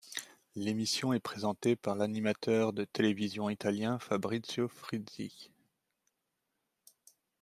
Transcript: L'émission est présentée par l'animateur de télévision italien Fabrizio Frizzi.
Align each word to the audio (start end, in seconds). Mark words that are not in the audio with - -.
L'émission 0.55 1.13
est 1.13 1.19
présentée 1.19 1.75
par 1.75 1.95
l'animateur 1.95 2.73
de 2.73 2.85
télévision 2.85 3.51
italien 3.51 3.99
Fabrizio 3.99 4.67
Frizzi. 4.67 5.51